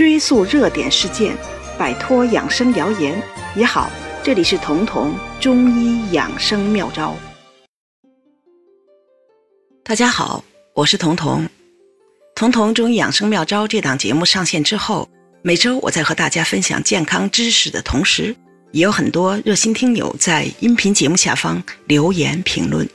[0.00, 1.36] 追溯热点事件，
[1.78, 3.22] 摆脱养生谣言
[3.54, 3.90] 也好。
[4.22, 7.14] 这里是彤彤中医养生妙招。
[9.84, 10.42] 大家好，
[10.72, 11.46] 我是彤彤。
[12.34, 15.06] 彤彤中医养生妙招这档节目上线之后，
[15.42, 18.34] 每周我在和大家分享健康知识的同时，
[18.72, 22.88] 也有很多热心听友在音频节目下方留言评论。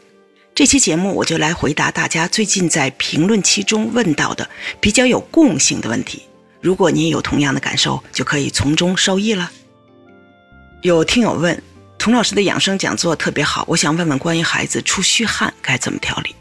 [0.55, 4.49] 这期节目我就来回答大家最近在评论区中问到的
[4.81, 6.23] 比较有共性的问题。
[6.65, 9.51] 如果你也有同样的感受，就可以从中受益了。
[10.81, 11.61] 有听友问，
[11.99, 16.33] 童老师的养生讲座特别好，我想问问关于孩子出虚汗该怎么调理。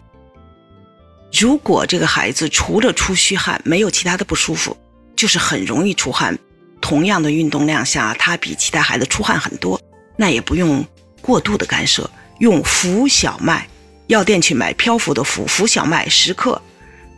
[1.30, 4.74] 如果这个孩子除了出虚汗没有其他的不舒服，
[5.14, 6.38] 就是很容易出汗，
[6.80, 9.78] 同样的运动量下他比其他孩子出汗很多，
[10.16, 10.82] 那也不用
[11.20, 13.68] 过度的干涉，用浮小麦。
[14.06, 16.62] 药店去买漂浮的浮浮小麦十克，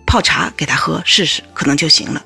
[0.04, 2.20] 泡茶给他喝试试，可能就行了。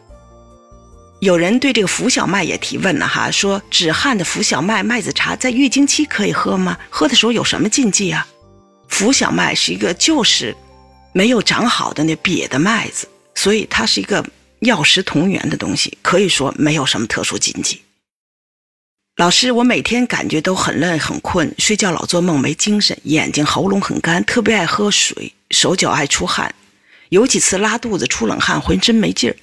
[1.21, 6.79] 有人对这个浮小麦也提问了哈，说止汗的浮小麦麦子茶在月经期可以喝吗？
[6.89, 8.27] 喝的时候有什么禁忌啊？
[8.89, 10.57] 浮小麦是一个就是
[11.13, 14.25] 没有长好的那瘪的麦子，所以它是一个
[14.61, 17.83] 药食同源的东西，可以说没有什么特殊禁忌。
[19.17, 26.55] 老师，我每天感觉都很累很困，睡觉老做梦没精神，眼睛喉咙很干，特别爱喝水，手脚爱出汗，
[27.11, 29.37] 有几次拉肚子出冷汗，浑身没劲儿。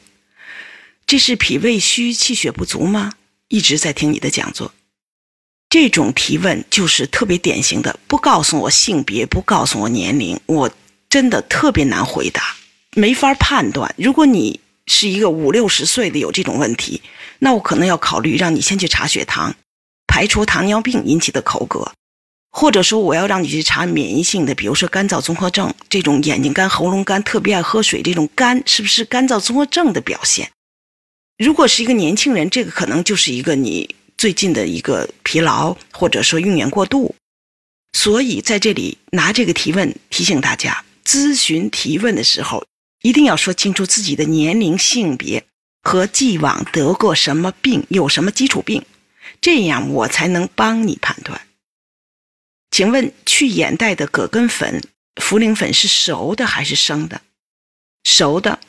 [1.08, 3.14] 这是脾胃虚气血不足吗？
[3.48, 4.74] 一直在听你的讲座，
[5.70, 10.70] 这种提问就是特别典型的，不告诉我性别，不告诉我年龄，我
[11.10, 12.58] 真的特别难回答，
[12.92, 13.96] 没法判断。
[13.98, 17.02] 如果你是一个五六十岁的有这种问题，
[17.40, 19.56] 那我可能要考虑让你先去查血糖。
[20.08, 21.94] 排除糖尿病引起的口渴，
[22.52, 30.52] 或者说我要让你去查免疫性的，比如说干燥综合症这种眼睛干、喉咙干、特别爱喝水这种干，是不是干燥综合症的表现？
[31.38, 37.14] 如果是一个年轻人，这个可能就是一个你最近的一个疲劳，或者说用眼过度。
[37.94, 42.66] 所以在这里拿这个提问提醒大家，咨询提问的时候
[43.02, 45.46] 一定要说清楚自己的年龄、性别
[45.84, 48.84] 和既往得过什么病，有什么基础病。
[49.40, 51.40] 这样我才能帮你判断。
[52.72, 54.82] 请问去眼袋的葛根粉、
[55.16, 57.22] 茯苓粉是熟的还是生的？
[58.04, 58.60] 熟的。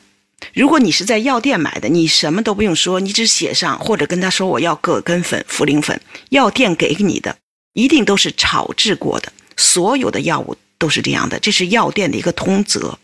[0.53, 7.37] 如果你是在药店买的，你什么都不用说，你只写上或者跟他说我要葛根粉、茯苓粉，药店给你的
[7.73, 9.31] 一定都是炒制过的。
[9.57, 12.97] 所有的药物都是这样的，这是药店的一个通则。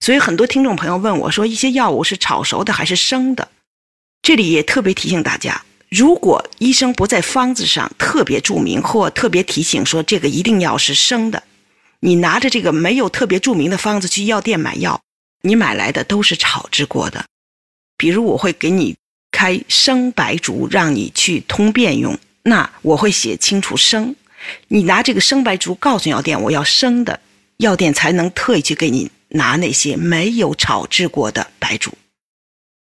[0.00, 3.48] 所以很多听众朋友问我说，一些药物是炒熟的还是生的？
[4.22, 5.62] 这里也特别提醒大家。
[5.88, 11.42] 如果医生不在方子上特别注明或特别提醒说这个一定要是生的，
[12.00, 15.00] 你拿着这个没有特别注明的方子去药店买药，
[15.42, 17.24] 你买来的都是炒制过的。
[17.96, 18.96] 比如我会给你
[19.30, 24.14] 开生白术让你去通便用，那我会写清楚生。
[24.68, 27.20] 你拿这个生白术告诉药店我要生的，
[27.58, 31.92] 药店才能特意去给你拿那些没有炒制过的白术。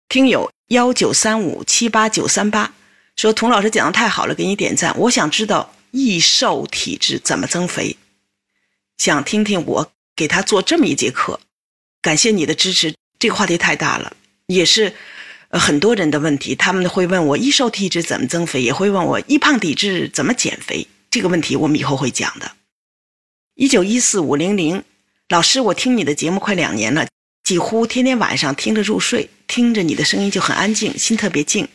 [0.08, 2.74] 听友幺九三五七八九三八。
[3.16, 4.96] 说童老师讲的太好了，给你点赞。
[4.98, 7.96] 我想知道易瘦体质怎么增肥，
[8.96, 11.38] 想听听我给他做这么一节课。
[12.02, 14.14] 感谢你的支持，这个话题太大了，
[14.48, 14.92] 也是
[15.50, 16.54] 很多人的问题。
[16.54, 20.86] 他们会问我易瘦体质怎么增肥，也会问我易胖体质怎么减肥。
[21.10, 22.52] 这个问题我们以后会讲的。
[23.54, 24.82] 一九一四五零零
[25.28, 27.06] 老师，我听你的节目快两年了，
[27.44, 31.68] 几乎天天晚上听着入睡，听着你的声音就很安静，心特别静。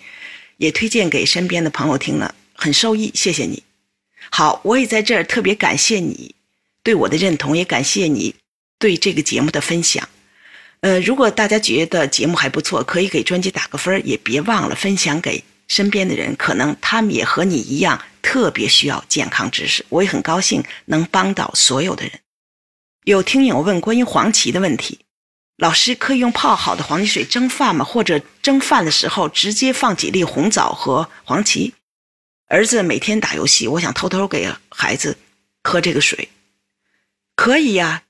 [0.57, 3.61] 也推荐给身边的朋友听了，很受益，谢谢你。
[4.31, 6.33] 好，我也在这儿特别感谢你
[6.81, 8.33] 对我的认同，也感谢你
[8.79, 10.09] 对这个节目的分享。
[10.81, 19.85] 呃，如果大家觉得节目还不错，可以给专辑打个分也别忘了分享给身边的人，可能他们也和你一样特别需要健康知识。
[19.89, 22.19] 我也很高兴能帮到所有的人。
[23.05, 24.99] 有听友问关于黄芪的问题。
[25.57, 27.83] 老师可以用泡好的黄芪水蒸饭吗？
[27.83, 31.73] 或者蒸饭的时候直接放几粒红枣和黄芪？
[32.47, 35.17] 儿子每天打游戏，我想偷偷给孩子
[35.63, 36.29] 喝这个水，
[37.35, 38.03] 可以呀。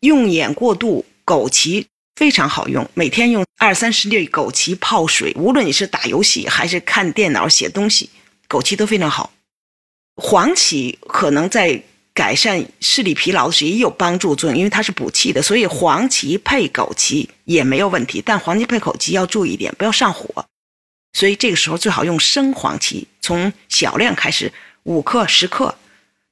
[0.00, 1.86] 用眼过度，枸杞
[2.16, 8.10] 非常好用，每天用二三十粒枸杞泡水，无论你是打游戏还是看电脑写东西，
[8.48, 9.32] 枸杞都非常好。
[10.16, 11.82] 黄芪可能在。
[12.14, 18.22] 改善视力疲劳时也有帮助作用，因为它是补气的，所以黄芪配枸杞也没有问题。
[18.22, 20.44] 但黄芪配枸杞要注意一点，不要上火。
[21.14, 25.74] 所以这个时候最好用生黄芪，从小量开始，五克、十克。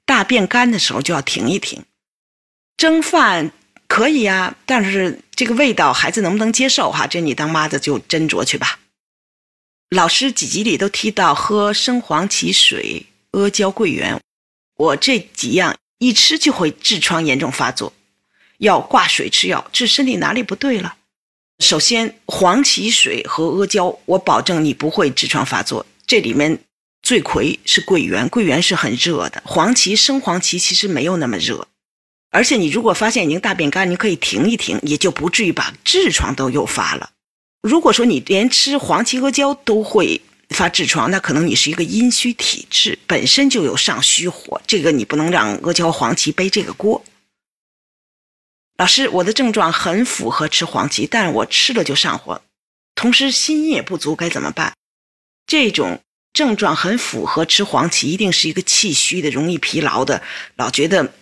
[0.05, 1.83] 大便干的时候就要停一停。
[2.77, 3.51] 蒸饭
[3.91, 7.09] 可以呀，但是这个味道孩子能不能接受哈？
[7.09, 8.79] 这你当妈的就斟酌去吧。
[9.91, 14.21] 老师几集里都提到喝生黄芪水、阿胶、桂圆，
[14.77, 17.93] 我这几样一吃就会痔疮严重发作，
[18.59, 20.95] 要挂水吃药，这身体哪里不对了？
[21.59, 25.85] 首先，黄芪水和阿胶，我保证你不会痔疮发作。
[26.07, 26.61] 这里面
[27.03, 31.67] 罪魁是桂圆，桂圆是很热的，黄芪生黄芪其实没有那么热。
[32.31, 37.11] 而且你如果发现已经大便干，你可以停一停，也就不至于把痔疮都诱发了。
[37.61, 47.05] 如果说你连吃黄芪阿胶都会发痔疮，那可能你是一个阴虚体质，本身就有上虚火，这个你不能让阿胶黄芪背这个锅。
[48.79, 52.41] 老师，我的症状很符合吃黄芪，但我吃了就上火，
[52.95, 54.73] 同时心阴也不足，该怎么办？
[55.47, 56.01] 这种
[56.33, 60.23] 症状很符合吃黄芪，一定是一个气虚的、容易疲劳的、
[60.57, 61.13] 老觉得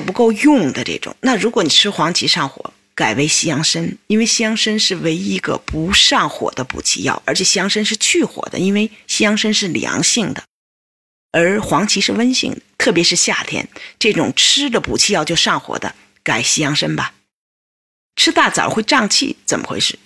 [0.00, 1.14] 气不够用的这种。
[1.20, 10.44] 那如果你吃黄芪上火，改为西洋参，因为西洋参是唯一一个不上火的补气药，而且西洋参是去火的，因为西洋参是凉性的，
[11.32, 12.60] 而黄芪是温性的。
[12.76, 13.68] 特别是夏天，
[13.98, 17.14] 这种吃的补气药就上火的，改西洋参吧。
[18.16, 19.98] 吃大枣会胀气，怎么回事？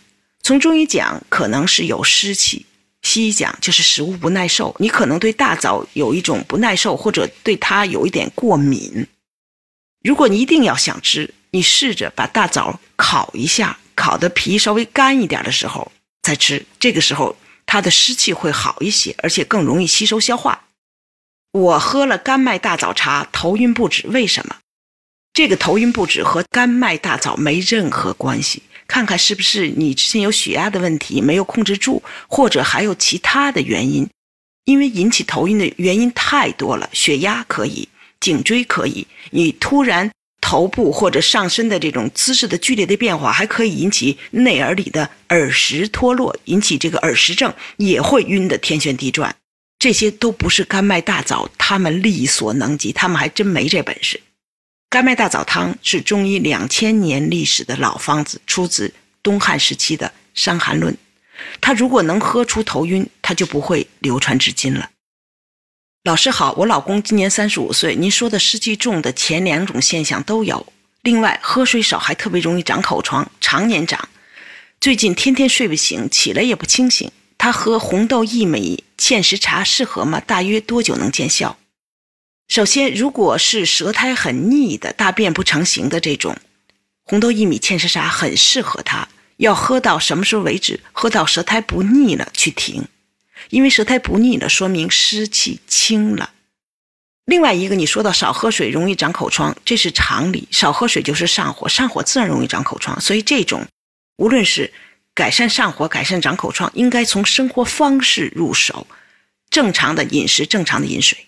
[0.42, 2.66] 从中医讲，可能是有湿气；
[3.02, 4.76] 西医讲就是食物不耐受。
[4.78, 9.04] 你可能对大枣有一种不耐受，或者对它有一点过敏。
[10.06, 15.90] 如果你一定要想吃，你试着把大枣烤一下，烤的皮稍微干一点的时候
[16.22, 17.36] 再吃，这个时候
[17.66, 20.66] 它的湿气会好一些，而且更容易吸收消化。
[21.50, 24.54] 我喝了甘麦大枣茶，头晕不止，为什么？
[25.32, 28.62] 这个头晕不止和甘麦大枣没任何关系。
[28.86, 34.08] 看看是不是你之前有血压的问题没有控制住，或者还有其他的原因？
[34.66, 37.88] 因为引起头晕的原因太多了，血压可以，
[38.20, 40.10] 颈椎可以，你突然。
[40.38, 49.34] 头部或者上身的这种姿势的剧烈的变化，还可以引起内耳里的耳石脱落，引起这个耳石症，也会晕得天旋地转。
[49.80, 54.20] 这些都不是甘麦大枣他们力所能及，他们还真没这本事。
[54.88, 60.94] 甘麦大枣汤是中医两千年历史的老方子，出自东汉时期的《伤寒论》。
[61.60, 64.88] 他如果能喝出头晕，他就不会流传至今了。
[66.06, 67.96] 老师好，我老公今年三十五岁。
[67.96, 70.64] 您说的湿气重的前两种现象都有，
[71.02, 74.08] 另外喝水少还特别容易长口疮，常年长。
[74.80, 77.10] 最近天天睡不醒，起来也不清醒。
[77.36, 80.20] 他喝红豆薏米芡实茶适合吗？
[80.20, 81.58] 大约多久能见效？
[82.46, 86.36] 首先，如果是舌苔很腻的、大便不成形的这种，
[87.02, 89.08] 红豆薏米芡实茶很适合他。
[89.38, 90.78] 要喝到什么时候为止？
[90.92, 92.86] 喝到舌苔不腻了去停。
[93.50, 96.30] 因为舌苔不腻了，说明湿气清了。
[97.24, 100.46] 另外一个，你说到少喝水容易长口疮，这是常理。
[100.52, 103.00] 少喝水就是上火，上火自然容易长口疮。
[103.00, 103.66] 所以这种，
[104.18, 104.72] 无论是
[105.12, 108.86] 改善上火、改善长口疮，应该从生活方式入手，
[109.50, 111.18] 正常的饮食、正常的饮水。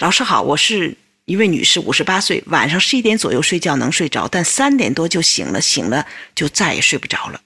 [0.00, 6.06] 老师好，我是一位女士，五十八岁，晚上十一点左右睡觉能睡着，但三点多就醒了，醒了
[6.36, 7.40] 就再也睡不着了。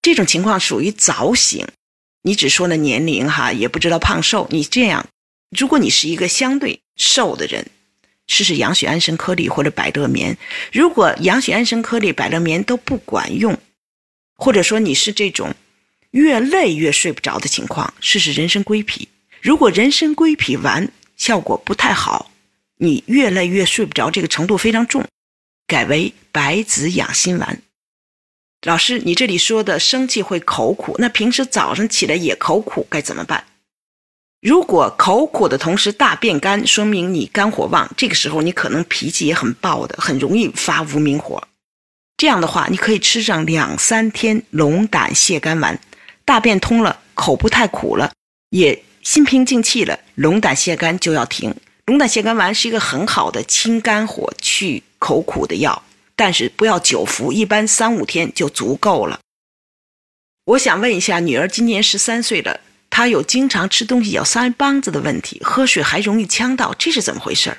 [0.00, 1.66] 这种情况属于早醒。
[2.26, 4.48] 你只说了年龄哈，也不知道胖瘦。
[4.50, 5.06] 你这样，
[5.56, 7.70] 如果你是一个相对瘦的人，
[8.26, 10.36] 试试养血安神颗粒或者百乐棉。
[10.72, 13.56] 如果养血安神颗粒、百乐棉都不管用，
[14.34, 15.54] 或者说你是这种
[16.10, 19.08] 越累越睡不着的情况，试试人参归脾。
[19.40, 22.32] 如果人参归脾丸效果不太好，
[22.78, 25.06] 你越累越睡不着，这个程度非常重，
[25.68, 27.62] 改为白子养心丸。
[28.66, 33.44] 老师，你这里说的生气会口苦，那平时早上起来也口苦，该怎么办？
[34.42, 41.46] 如果口苦的同时大便干，说明你肝火旺，这个时候你可能脾气也很暴的，很容易发无名火。
[42.16, 45.78] 这样的话，你可以吃上两三天龙胆泻肝丸，
[46.24, 48.10] 大便通了，口不太苦了，
[48.50, 51.54] 也心平静气了，龙胆泻肝就要停。
[51.84, 55.84] 龙胆泻肝丸是一个很好的清肝火、去口苦的药。
[56.16, 59.20] 但是不要久服，一般三五天就足够了。
[60.46, 67.56] 我想问一下，女儿今年十三岁了，她有经常吃东西咬腮帮子的问题，喝水还容易呛到，这是怎么回事？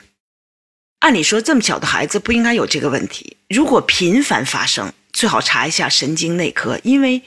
[1.00, 7.22] 按理说这么小的孩子不应该有这个问题，如果频繁发生，最好查一下神经内科，因为。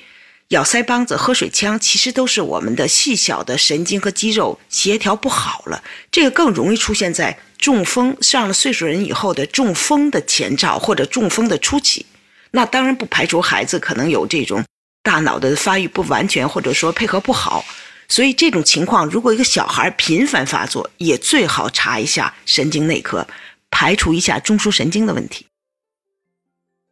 [0.51, 5.85] 咬腮帮子、喝水呛，其实都是我们的细小的神经和肌肉协调不好了。
[6.11, 12.05] 这个更容易出现在中风上了岁数人以后的中风的前兆或者中风的初期。
[12.51, 14.65] 那当然不排除孩子可能有这种
[15.05, 17.65] 大脑的发育不完全，或者说配合不好。
[18.09, 23.25] 所以这种情况，如果一个小孩频繁发作，也最好查一下神经内科，
[23.71, 25.47] 排除一下中枢神经的问题。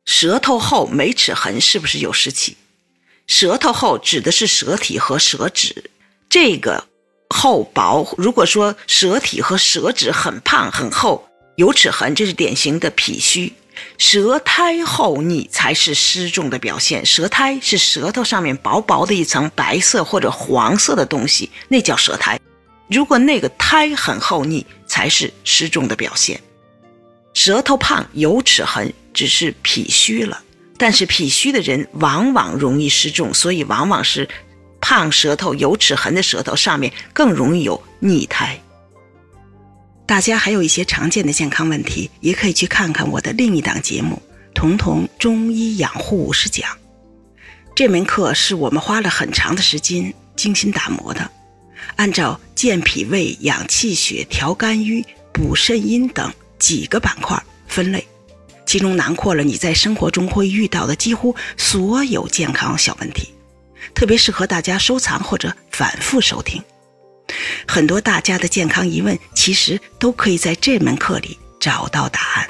[0.05, 2.57] 舌头后没齿痕是不是有湿气？
[3.29, 5.91] 舌头厚指的是舌体和舌质，
[6.31, 6.83] 这个
[7.29, 13.53] 厚薄，如果说舌体和舌质很胖很厚，有齿痕，这是典型的脾虚；
[13.99, 17.05] 舌苔厚腻才是湿重的表现。
[17.05, 22.41] 舌苔是舌头上面薄薄的一层白色或者黄色的东西，那叫舌苔。
[22.89, 26.41] 如果那个苔很厚腻，才是湿重的表现。
[27.35, 30.43] 舌头胖有齿痕，只是脾虚了。
[30.79, 34.29] 但是脾虚的人往往容易失重，所以往往是
[34.81, 38.59] 胖舌头、有齿痕的舌头上面更容易有腻苔。
[40.07, 44.23] 大家还有一些常见的健康问题，也可以去看看我的另一档节目
[44.55, 46.71] 《彤彤中医养护五十讲》。
[47.75, 51.31] 这门课是我们花了很长的时间精心打磨的，
[51.97, 58.07] 按照健脾胃、养气血、调肝郁、补肾阴等几个板块分类。
[58.69, 63.33] 其中囊括了你在生活中会遇到的几乎所有健康小问题，
[63.95, 66.63] 特别适合大家收藏或者反复收听。
[67.67, 72.47] 很多大家的健康疑问，其实都可以在这门课里找到答案。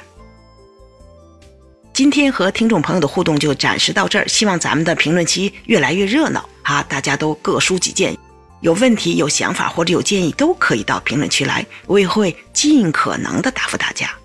[1.93, 6.83] 今天和听众朋友的互动就暂时到这儿，希望咱们的评论区越来越热闹啊！
[6.83, 8.17] 大家都各抒己见，
[8.59, 14.18] 有问题、有想法或者有建议，都可以到评论区来，我也会尽可能的答复大家。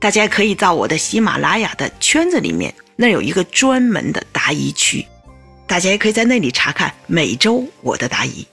[0.00, 5.04] 大家可以到我的喜马拉雅的圈子里面，那有一个专门的答疑区，
[5.66, 8.46] 大家也可以在那里查看每周我的答疑。